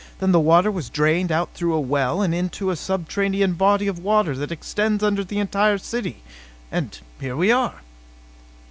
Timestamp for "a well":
1.75-2.23